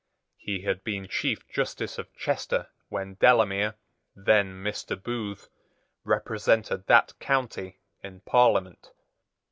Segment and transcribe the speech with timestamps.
[0.39, 3.75] He had been Chief Justice of Chester when Delamere,
[4.15, 4.99] then Mr.
[4.99, 5.47] Booth,
[6.03, 8.93] represented that county in Parliament.